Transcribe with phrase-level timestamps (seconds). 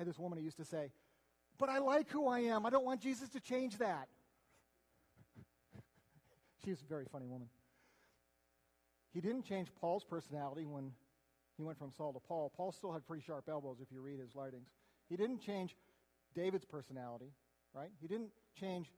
[0.00, 0.90] had this woman who used to say,
[1.58, 2.64] But I like who I am.
[2.64, 4.08] I don't want Jesus to change that.
[6.64, 7.48] she was a very funny woman.
[9.12, 10.92] He didn't change Paul's personality when
[11.58, 12.50] he went from Saul to Paul.
[12.56, 14.68] Paul still had pretty sharp elbows if you read his writings.
[15.10, 15.76] He didn't change
[16.34, 17.32] David's personality,
[17.74, 17.90] right?
[18.00, 18.90] He didn't change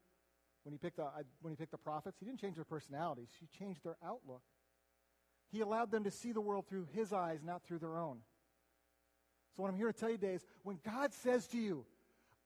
[0.63, 2.19] when he picked the, uh, when he picked the prophets.
[2.21, 3.31] He didn't change their personalities.
[3.41, 4.43] He changed their outlook.
[5.51, 8.19] He allowed them to see the world through his eyes, not through their own.
[9.57, 11.85] So, what I'm here to tell you today is when God says to you,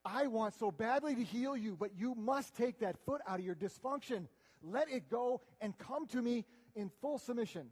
[0.05, 3.45] I want so badly to heal you, but you must take that foot out of
[3.45, 4.27] your dysfunction.
[4.63, 7.71] Let it go and come to me in full submission.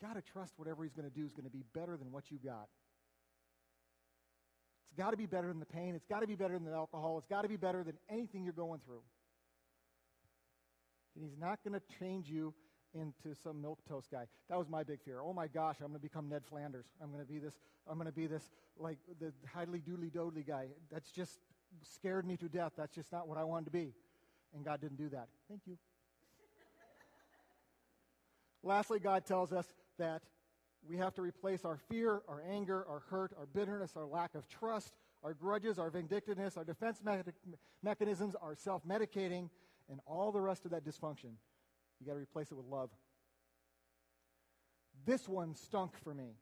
[0.00, 2.12] You got to trust whatever he's going to do is going to be better than
[2.12, 2.68] what you got.
[4.84, 5.94] It's got to be better than the pain.
[5.94, 7.18] It's got to be better than the alcohol.
[7.18, 9.02] It's got to be better than anything you're going through.
[11.14, 12.54] And he's not going to change you
[12.96, 14.26] into some milk toast guy.
[14.48, 15.20] That was my big fear.
[15.22, 16.86] Oh my gosh, I'm going to become Ned Flanders.
[17.02, 17.54] I'm going to be this.
[17.88, 20.66] I'm going to be this like the highly doodly doodly guy.
[20.90, 21.38] That's just
[21.82, 22.72] scared me to death.
[22.76, 23.92] That's just not what I wanted to be.
[24.54, 25.28] And God didn't do that.
[25.48, 25.76] Thank you.
[28.62, 29.66] Lastly, God tells us
[29.98, 30.22] that
[30.88, 34.48] we have to replace our fear, our anger, our hurt, our bitterness, our lack of
[34.48, 37.32] trust, our grudges, our vindictiveness, our defense me-
[37.82, 39.50] mechanisms, our self medicating,
[39.90, 41.32] and all the rest of that dysfunction.
[42.00, 42.90] You got to replace it with love.
[45.04, 46.36] This one stunk for me.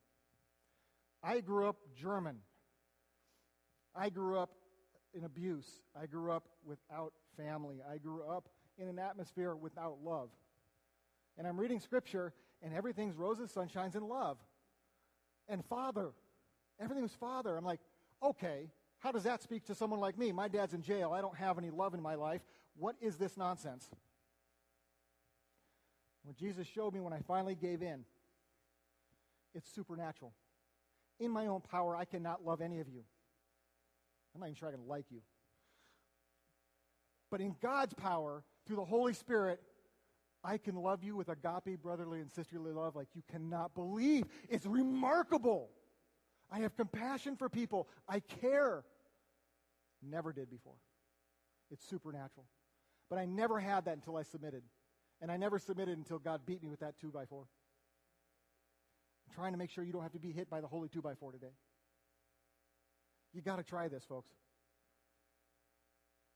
[1.23, 2.37] I grew up German.
[3.95, 4.51] I grew up
[5.15, 5.81] in abuse.
[6.01, 7.81] I grew up without family.
[7.89, 10.31] I grew up in an atmosphere without love.
[11.39, 12.33] And I'm reading scripture,
[12.63, 14.39] and everything's roses, sunshines, and love.
[15.49, 16.11] And father.
[16.81, 17.57] Everything was father.
[17.57, 17.81] I'm like,
[18.23, 20.33] okay, how does that speak to someone like me?
[20.33, 21.13] My dad's in jail.
[21.13, 22.41] I don't have any love in my life.
[22.77, 23.89] What is this nonsense?
[26.25, 28.05] What Jesus showed me when I finally gave in,
[29.55, 30.33] it's supernatural.
[31.21, 33.05] In my own power, I cannot love any of you.
[34.35, 35.21] I'm not even sure I can like you.
[37.31, 39.61] But in God's power, through the Holy Spirit,
[40.43, 44.25] I can love you with agape, brotherly, and sisterly love like you cannot believe.
[44.49, 45.71] It's remarkable.
[46.51, 47.89] I have compassion for people.
[48.09, 48.85] I care.
[50.03, 50.77] Never did before.
[51.71, 52.47] It's supernatural.
[53.09, 54.63] But I never had that until I submitted.
[55.25, 57.47] And I never submitted until God beat me with that 2 by 4
[59.27, 61.01] I'm trying to make sure you don't have to be hit by the holy 2
[61.01, 61.55] by 4 today.
[63.33, 64.29] You got to try this, folks.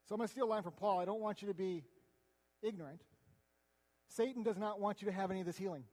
[0.06, 1.00] So I'm going to steal a line from Paul.
[1.00, 1.84] I don't want you to be
[2.62, 3.02] ignorant.
[4.08, 5.84] Satan does not want you to have any of this healing.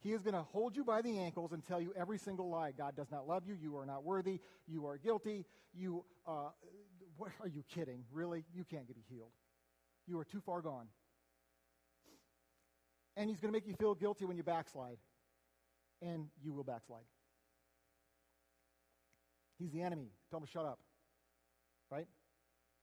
[0.00, 2.72] He is going to hold you by the ankles and tell you every single lie.
[2.72, 3.54] God does not love you.
[3.54, 4.40] You are not worthy.
[4.66, 5.46] You are guilty.
[5.72, 6.48] You, uh,
[7.16, 8.02] what, are you kidding?
[8.12, 8.44] Really?
[8.52, 9.30] You can't get healed.
[10.06, 10.86] You are too far gone.
[13.16, 14.98] And he's going to make you feel guilty when you backslide.
[16.02, 17.04] And you will backslide.
[19.58, 20.10] He's the enemy.
[20.30, 20.78] Tell him to shut up.
[21.90, 22.06] Right?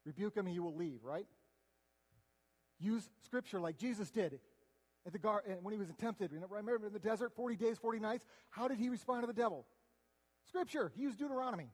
[0.05, 1.27] Rebuke him and he will leave, right?
[2.79, 4.39] Use scripture like Jesus did
[5.05, 6.31] at the gar- when he was tempted.
[6.49, 8.25] Remember in the desert, 40 days, 40 nights?
[8.49, 9.65] How did he respond to the devil?
[10.47, 10.91] Scripture.
[10.95, 11.69] He used Deuteronomy.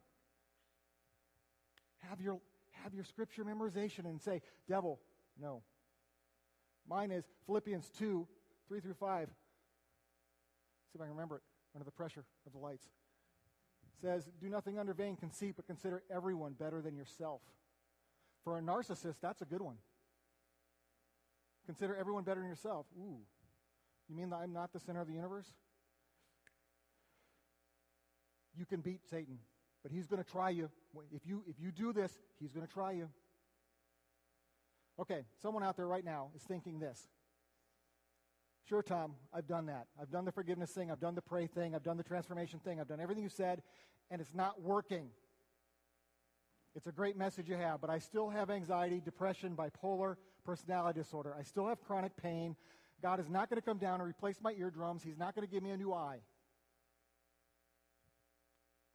[2.09, 2.39] Have your,
[2.83, 4.99] have your scripture memorization and say, devil,
[5.39, 5.63] no.
[6.87, 8.27] Mine is Philippians 2,
[8.67, 9.27] 3 through 5.
[9.27, 9.33] See
[10.95, 11.41] if I can remember it
[11.75, 12.85] under the pressure of the lights.
[12.85, 17.41] It says, Do nothing under vain conceit, but consider everyone better than yourself.
[18.43, 19.75] For a narcissist, that's a good one.
[21.65, 22.87] Consider everyone better than yourself.
[22.97, 23.19] Ooh.
[24.09, 25.45] You mean that I'm not the center of the universe?
[28.57, 29.37] You can beat Satan,
[29.83, 30.69] but he's going to try you.
[31.13, 33.09] If you if you do this, he's going to try you.
[34.99, 37.07] Okay, someone out there right now is thinking this.
[38.67, 39.87] Sure, Tom, I've done that.
[39.99, 42.79] I've done the forgiveness thing, I've done the pray thing, I've done the transformation thing,
[42.79, 43.63] I've done everything you said,
[44.11, 45.09] and it's not working.
[46.75, 51.33] It's a great message you have, but I still have anxiety, depression, bipolar personality disorder.
[51.37, 52.55] I still have chronic pain.
[53.01, 55.01] God is not going to come down and replace my eardrums.
[55.01, 56.19] He's not going to give me a new eye.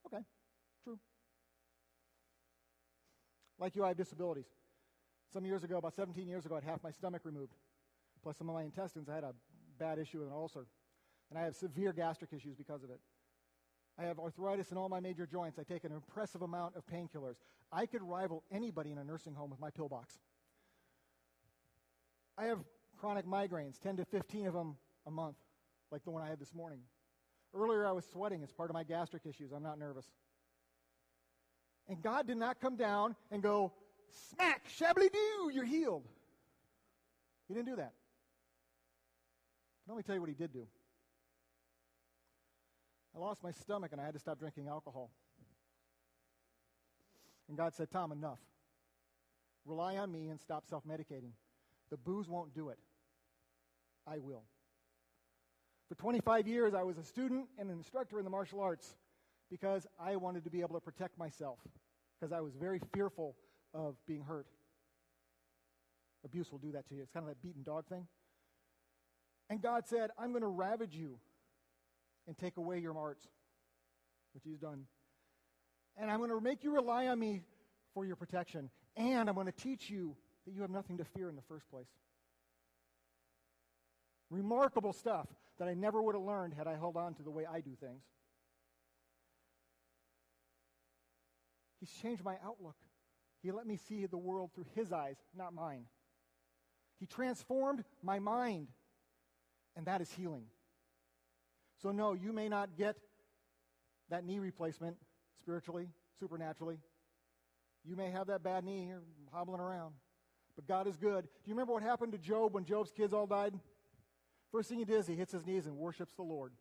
[0.07, 0.23] Okay,
[0.85, 0.99] true.
[3.59, 4.47] Like you, I have disabilities.
[5.35, 7.55] Some years ago, about 17 years ago, I had half my stomach removed,
[8.23, 9.09] plus some of my intestines.
[9.09, 9.35] I had a
[9.81, 10.69] bad issue with an ulcer,
[11.29, 13.01] and I have severe gastric issues because of it.
[13.99, 15.59] I have arthritis in all my major joints.
[15.59, 17.35] I take an impressive amount of painkillers.
[17.73, 20.21] I could rival anybody in a nursing home with my pillbox.
[22.39, 22.61] I have
[22.97, 25.37] chronic migraines, 10 to 15 of them a month,
[25.91, 26.79] like the one I had this morning.
[27.53, 29.51] Earlier, I was sweating as part of my gastric issues.
[29.51, 30.07] I'm not nervous.
[31.89, 33.73] And God did not come down and go,
[34.31, 36.07] smack, shabbly doo, you're healed.
[37.49, 37.93] He didn't do that.
[39.87, 40.67] But let me tell you what he did do.
[43.15, 45.11] I lost my stomach and I had to stop drinking alcohol.
[47.49, 48.41] And God said, Tom, enough.
[49.65, 51.33] Rely on me and stop self medicating.
[51.91, 52.79] The booze won't do it.
[54.07, 54.43] I will.
[55.89, 58.97] For 25 years, I was a student and an instructor in the martial arts
[59.51, 61.59] because I wanted to be able to protect myself
[62.19, 63.37] because I was very fearful
[63.75, 64.47] of being hurt.
[66.25, 67.03] Abuse will do that to you.
[67.03, 68.07] It's kind of that beaten dog thing.
[69.51, 71.19] And God said, I'm going to ravage you
[72.27, 73.27] and take away your arts,
[74.33, 74.87] which He's done.
[75.97, 77.43] And I'm going to make you rely on me
[77.93, 78.71] for your protection.
[78.97, 80.17] And I'm going to teach you
[80.47, 81.89] that you have nothing to fear in the first place.
[84.31, 85.27] Remarkable stuff
[85.59, 87.77] that I never would have learned had I held on to the way I do
[87.81, 88.03] things.
[91.81, 92.77] He's changed my outlook.
[93.45, 95.85] He let me see the world through His eyes, not mine.
[96.99, 98.69] He transformed my mind,
[99.77, 100.47] and that is healing.
[101.83, 102.97] So, no, you may not get
[104.09, 104.97] that knee replacement
[105.39, 106.79] spiritually, supernaturally.
[107.85, 108.91] You may have that bad knee
[109.31, 109.93] hobbling around,
[110.57, 111.25] but God is good.
[111.25, 113.53] Do you remember what happened to Job when Job's kids all died?
[114.51, 116.53] First thing he does, he hits his knees and worships the Lord.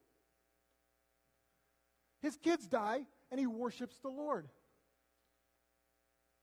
[2.22, 4.50] His kids die, and he worships the Lord.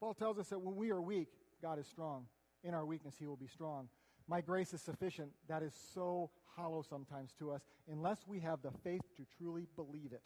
[0.01, 1.29] Paul tells us that when we are weak,
[1.63, 2.25] God is strong.
[2.65, 3.89] In our weakness, he will be strong.
[4.27, 5.31] My grace is sufficient.
[5.49, 10.13] That is so hollow sometimes to us unless we have the faith to truly believe
[10.13, 10.23] it.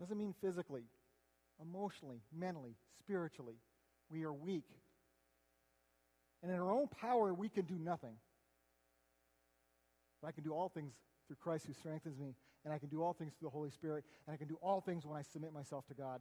[0.00, 0.84] Doesn't mean physically,
[1.60, 3.56] emotionally, mentally, spiritually.
[4.10, 4.66] We are weak.
[6.42, 8.14] And in our own power, we can do nothing.
[10.20, 10.92] But I can do all things
[11.26, 12.34] through Christ who strengthens me,
[12.64, 14.80] and I can do all things through the Holy Spirit, and I can do all
[14.80, 16.20] things when I submit myself to God.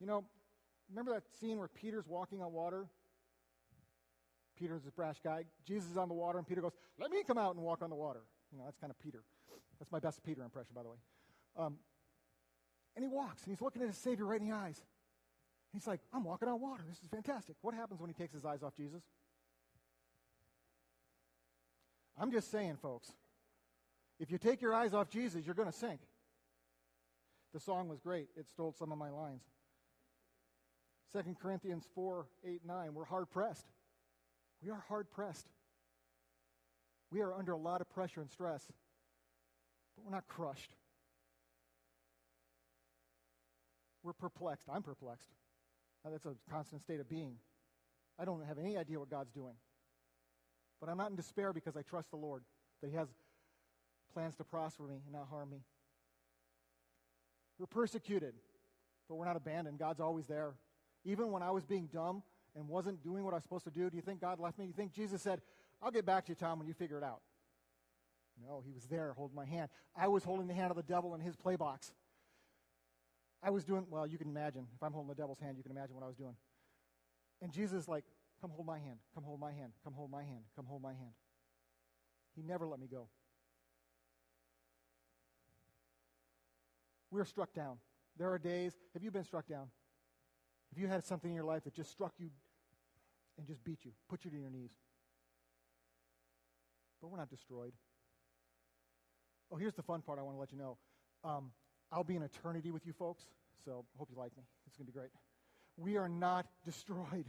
[0.00, 0.24] You know,
[0.90, 2.86] remember that scene where Peter's walking on water?
[4.58, 5.44] Peter's a brash guy.
[5.66, 7.90] Jesus is on the water, and Peter goes, Let me come out and walk on
[7.90, 8.20] the water.
[8.52, 9.22] You know, that's kind of Peter.
[9.78, 10.96] That's my best Peter impression, by the way.
[11.56, 11.76] Um,
[12.94, 14.80] and he walks, and he's looking at his Savior right in the eyes.
[15.72, 16.84] He's like, I'm walking on water.
[16.86, 17.56] This is fantastic.
[17.62, 19.02] What happens when he takes his eyes off Jesus?
[22.22, 23.10] I'm just saying, folks,
[24.20, 25.98] if you take your eyes off Jesus, you're going to sink.
[27.52, 28.28] The song was great.
[28.36, 29.42] It stole some of my lines.
[31.12, 32.94] 2 Corinthians 4 8, 9.
[32.94, 33.66] We're hard pressed.
[34.62, 35.48] We are hard pressed.
[37.10, 38.62] We are under a lot of pressure and stress,
[39.96, 40.76] but we're not crushed.
[44.04, 44.68] We're perplexed.
[44.72, 45.28] I'm perplexed.
[46.04, 47.34] Now, that's a constant state of being.
[48.16, 49.54] I don't have any idea what God's doing.
[50.82, 52.42] But I'm not in despair because I trust the Lord
[52.82, 53.06] that He has
[54.12, 55.58] plans to prosper me and not harm me.
[57.56, 58.34] We're persecuted,
[59.08, 59.78] but we're not abandoned.
[59.78, 60.54] God's always there.
[61.04, 62.24] Even when I was being dumb
[62.56, 64.64] and wasn't doing what I was supposed to do, do you think God left me?
[64.64, 65.40] Do you think Jesus said,
[65.80, 67.20] I'll get back to you, Tom, when you figure it out?
[68.44, 69.68] No, he was there holding my hand.
[69.96, 71.92] I was holding the hand of the devil in his play box.
[73.40, 74.66] I was doing, well, you can imagine.
[74.74, 76.34] If I'm holding the devil's hand, you can imagine what I was doing.
[77.40, 78.04] And Jesus like,
[78.42, 80.92] come hold my hand, come hold my hand, come hold my hand, come hold my
[80.92, 81.12] hand.
[82.34, 83.06] He never let me go.
[87.10, 87.76] We're struck down.
[88.18, 89.68] There are days, have you been struck down?
[90.70, 92.30] Have you had something in your life that just struck you
[93.38, 94.72] and just beat you, put you to your knees?
[97.00, 97.72] But we're not destroyed.
[99.52, 100.78] Oh, here's the fun part I want to let you know.
[101.22, 101.52] Um,
[101.92, 103.22] I'll be in eternity with you folks,
[103.64, 104.42] so hope you like me.
[104.66, 105.10] It's going to be great.
[105.76, 107.26] We are not destroyed.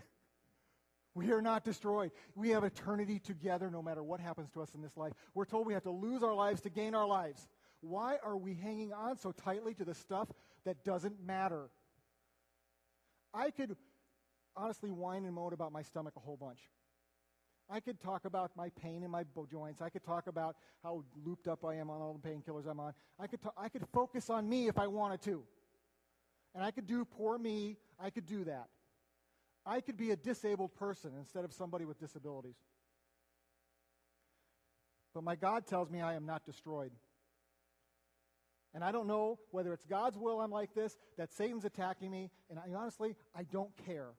[1.15, 2.11] We are not destroyed.
[2.35, 5.13] We have eternity together no matter what happens to us in this life.
[5.35, 7.47] We're told we have to lose our lives to gain our lives.
[7.81, 10.29] Why are we hanging on so tightly to the stuff
[10.65, 11.69] that doesn't matter?
[13.33, 13.75] I could
[14.55, 16.59] honestly whine and moan about my stomach a whole bunch.
[17.69, 19.81] I could talk about my pain in my joints.
[19.81, 22.93] I could talk about how looped up I am on all the painkillers I'm on.
[23.19, 25.43] I could, I could focus on me if I wanted to.
[26.55, 27.77] And I could do poor me.
[27.99, 28.67] I could do that.
[29.65, 32.57] I could be a disabled person instead of somebody with disabilities.
[35.13, 36.91] But my God tells me I am not destroyed.
[38.73, 42.31] And I don't know whether it's God's will I'm like this, that Satan's attacking me,
[42.49, 44.09] and I, honestly, I don't care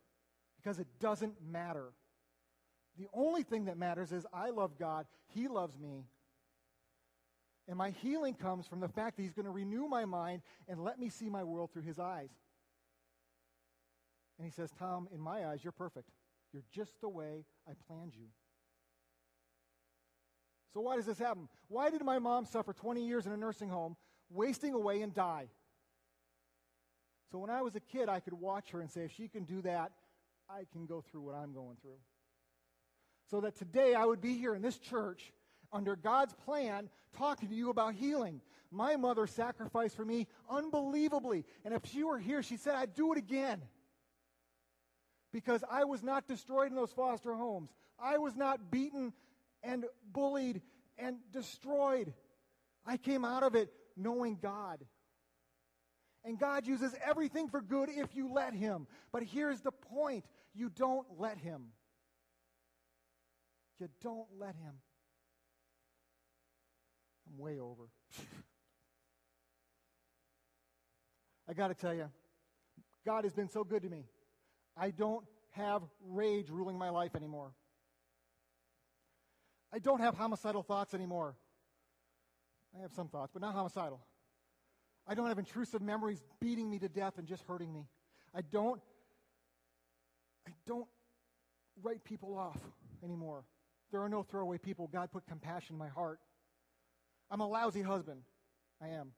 [0.56, 1.92] because it doesn't matter.
[2.96, 6.04] The only thing that matters is I love God, He loves me.
[7.66, 10.84] And my healing comes from the fact that He's going to renew my mind and
[10.84, 12.30] let me see my world through His eyes.
[14.38, 16.10] And He says, Tom, in my eyes, you're perfect.
[16.52, 18.26] You're just the way I planned you.
[20.72, 21.48] So, why does this happen?
[21.68, 23.96] Why did my mom suffer 20 years in a nursing home,
[24.30, 25.48] wasting away and die?
[27.30, 29.44] So, when I was a kid, I could watch her and say, if she can
[29.44, 29.92] do that,
[30.48, 31.98] I can go through what I'm going through
[33.30, 35.32] so that today I would be here in this church
[35.72, 38.40] under God's plan talking to you about healing.
[38.70, 41.44] My mother sacrificed for me unbelievably.
[41.64, 43.62] And if she were here, she said, I'd do it again.
[45.34, 47.70] Because I was not destroyed in those foster homes.
[47.98, 49.12] I was not beaten
[49.64, 50.62] and bullied
[50.96, 52.14] and destroyed.
[52.86, 54.78] I came out of it knowing God.
[56.24, 58.86] And God uses everything for good if you let Him.
[59.10, 60.24] But here's the point
[60.54, 61.64] you don't let Him.
[63.80, 64.74] You don't let Him.
[67.28, 67.88] I'm way over.
[71.48, 72.08] I got to tell you,
[73.04, 74.04] God has been so good to me.
[74.76, 77.52] I don't have rage ruling my life anymore.
[79.72, 81.36] I don't have homicidal thoughts anymore.
[82.76, 84.00] I have some thoughts, but not homicidal.
[85.06, 87.86] I don't have intrusive memories beating me to death and just hurting me.
[88.34, 88.80] I don't
[90.46, 90.86] I don't
[91.82, 92.58] write people off
[93.02, 93.44] anymore.
[93.90, 94.88] There are no throwaway people.
[94.88, 96.18] God put compassion in my heart.
[97.30, 98.22] I'm a lousy husband.
[98.82, 99.12] I am.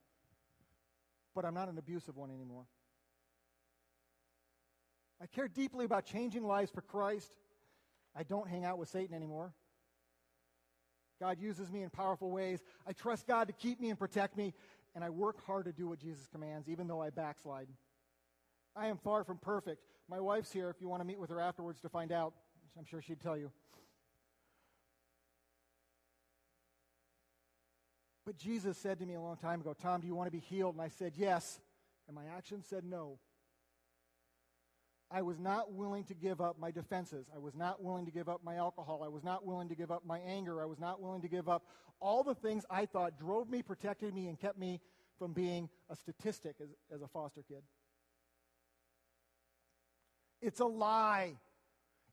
[1.35, 2.67] But I'm not an abusive one anymore.
[5.23, 7.33] I care deeply about changing lives for Christ.
[8.15, 9.53] I don't hang out with Satan anymore.
[11.21, 12.63] God uses me in powerful ways.
[12.87, 14.53] I trust God to keep me and protect me,
[14.95, 17.69] and I work hard to do what Jesus commands, even though I backslide.
[18.75, 19.83] I am far from perfect.
[20.09, 22.35] My wife's here if you want to meet with her afterwards to find out.
[22.79, 23.51] I'm sure she'd tell you.
[28.27, 30.41] But Jesus said to me a long time ago, Tom, do you want to be
[30.41, 30.75] healed?
[30.75, 31.61] And I said, yes.
[32.09, 33.19] And my actions said no.
[35.11, 37.27] I was not willing to give up my defenses.
[37.35, 39.03] I was not willing to give up my alcohol.
[39.05, 40.61] I was not willing to give up my anger.
[40.61, 41.65] I was not willing to give up
[42.01, 44.81] all the things I thought drove me, protected me, and kept me
[45.19, 47.63] from being a statistic as, as a foster kid.
[50.43, 51.35] It's a lie.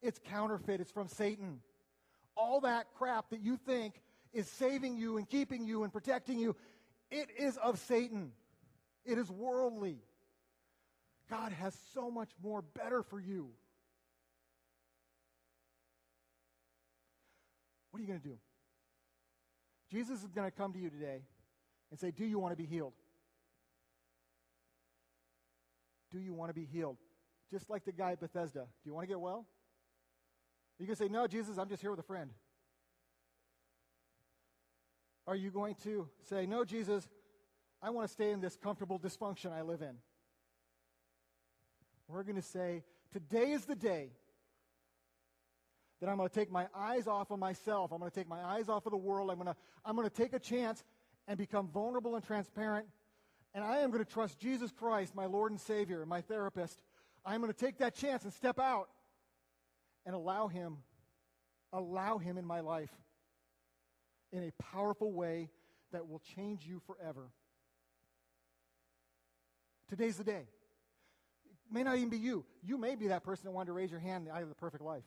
[0.01, 0.79] It's counterfeit.
[0.79, 1.59] It's from Satan.
[2.35, 4.01] All that crap that you think
[4.33, 6.55] is saving you and keeping you and protecting you,
[7.12, 8.31] it is of Satan.
[9.05, 9.97] It is worldly.
[11.33, 13.49] God has so much more better for you.
[17.89, 18.37] What are you going to do?
[19.91, 21.23] Jesus is going to come to you today
[21.89, 22.93] and say, Do you want to be healed?
[26.11, 26.97] Do you want to be healed?
[27.49, 28.59] Just like the guy at Bethesda.
[28.59, 29.47] Do you want to get well?
[30.77, 32.29] You can say, No, Jesus, I'm just here with a friend.
[35.25, 37.09] Are you going to say, No, Jesus,
[37.81, 39.95] I want to stay in this comfortable dysfunction I live in?
[42.07, 44.10] We're going to say, Today is the day
[46.01, 47.91] that I'm going to take my eyes off of myself.
[47.91, 49.29] I'm going to take my eyes off of the world.
[49.29, 49.55] I'm going to,
[49.86, 50.83] I'm going to take a chance
[51.27, 52.88] and become vulnerable and transparent.
[53.53, 56.81] And I am going to trust Jesus Christ, my Lord and Savior, my therapist.
[57.24, 58.89] I'm going to take that chance and step out
[60.05, 60.77] and allow Him,
[61.72, 62.91] allow Him in my life
[64.31, 65.50] in a powerful way
[65.91, 67.29] that will change you forever.
[69.88, 70.48] Today's the day.
[71.73, 72.45] May not even be you.
[72.61, 74.55] You may be that person that wanted to raise your hand and I have the
[74.55, 75.03] perfect life.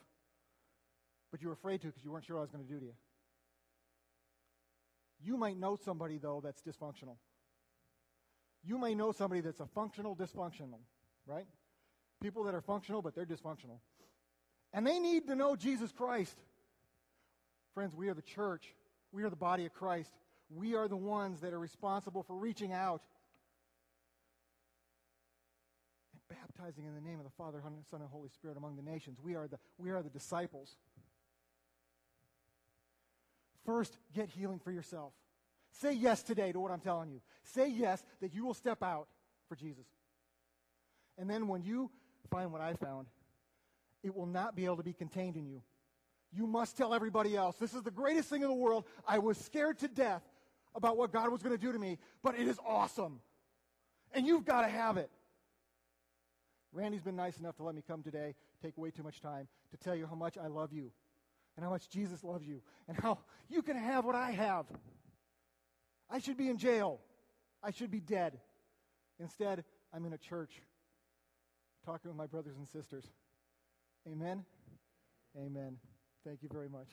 [1.30, 2.80] But you were afraid to because you weren't sure what I was going to do
[2.80, 2.94] to you.
[5.22, 7.16] You might know somebody, though, that's dysfunctional.
[8.64, 10.80] You may know somebody that's a functional dysfunctional,
[11.24, 11.46] right?
[12.20, 13.78] People that are functional, but they're dysfunctional.
[14.72, 16.36] And they need to know Jesus Christ.
[17.74, 18.74] Friends, we are the church.
[19.12, 20.10] We are the body of Christ.
[20.50, 23.02] We are the ones that are responsible for reaching out
[26.38, 27.60] and baptizing in the name of the Father,
[27.90, 29.18] Son, and Holy Spirit among the nations.
[29.22, 30.76] We are the, we are the disciples.
[33.64, 35.12] First, get healing for yourself.
[35.72, 37.20] Say yes today to what I'm telling you.
[37.42, 39.08] Say yes that you will step out
[39.48, 39.86] for Jesus.
[41.18, 41.90] And then when you
[42.30, 43.06] find what I found,
[44.02, 45.62] it will not be able to be contained in you.
[46.32, 47.56] You must tell everybody else.
[47.56, 48.84] This is the greatest thing in the world.
[49.06, 50.22] I was scared to death
[50.74, 53.20] about what God was going to do to me, but it is awesome.
[54.14, 55.10] And you've got to have it.
[56.76, 59.78] Randy's been nice enough to let me come today, take way too much time, to
[59.78, 60.92] tell you how much I love you
[61.56, 63.18] and how much Jesus loves you and how
[63.48, 64.66] you can have what I have.
[66.10, 67.00] I should be in jail.
[67.62, 68.38] I should be dead.
[69.18, 70.50] Instead, I'm in a church
[71.86, 73.04] talking with my brothers and sisters.
[74.06, 74.44] Amen.
[75.34, 75.78] Amen.
[76.24, 76.88] Thank you very much.